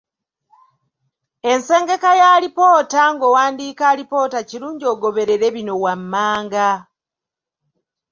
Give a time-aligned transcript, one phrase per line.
[1.51, 6.67] Ensengeka ya alipoota, Ng’owandiika alipoota kirungi ogoberere bino wammanga